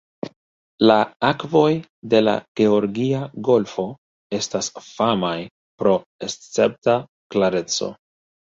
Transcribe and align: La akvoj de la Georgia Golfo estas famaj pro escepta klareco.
La 0.91 0.95
akvoj 1.27 1.67
de 2.13 2.21
la 2.23 2.33
Georgia 2.61 3.21
Golfo 3.49 3.87
estas 4.39 4.73
famaj 4.89 5.37
pro 5.83 5.95
escepta 6.31 6.99
klareco. 7.37 7.93